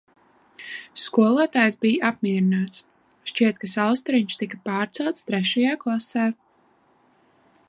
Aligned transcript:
Skolotājs 1.01 1.77
bija 1.85 2.09
apmierināts, 2.09 2.81
šķiet 3.33 3.63
ka 3.65 3.71
Saulstariņš 3.77 4.41
tiks 4.43 4.63
pārcelts 4.71 5.31
trešajā 5.31 5.79
klasē. 5.87 6.29